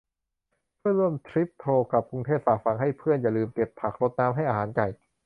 [0.77, 4.87] เพื่อนร่วมทริป โทรกลับกรุงเทพ ฝากฝังให้เพื่อนอย่าลืมเก็บผัก รดน้ำ ให้อาหารไก่